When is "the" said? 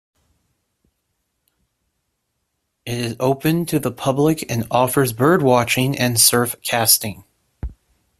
3.77-3.91